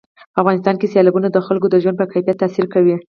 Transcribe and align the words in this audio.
په 0.33 0.37
افغانستان 0.41 0.75
کې 0.79 0.91
سیلابونه 0.93 1.27
د 1.31 1.37
خلکو 1.47 1.67
د 1.69 1.75
ژوند 1.83 1.97
په 1.99 2.05
کیفیت 2.11 2.37
تاثیر 2.41 2.65
کوي. 2.73 2.95